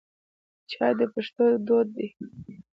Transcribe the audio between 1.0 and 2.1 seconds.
پښتنو دود دی.